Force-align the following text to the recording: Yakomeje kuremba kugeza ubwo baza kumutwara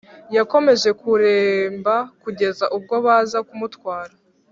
Yakomeje 0.37 0.89
kuremba 1.01 1.95
kugeza 2.23 2.65
ubwo 2.77 2.95
baza 3.05 3.37
kumutwara 3.47 4.13